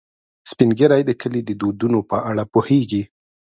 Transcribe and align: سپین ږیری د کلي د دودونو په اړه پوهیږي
سپین 0.51 0.69
ږیری 0.77 1.01
د 1.05 1.11
کلي 1.21 1.41
د 1.45 1.51
دودونو 1.61 1.99
په 2.09 2.17
اړه 2.29 2.43
پوهیږي 2.53 3.03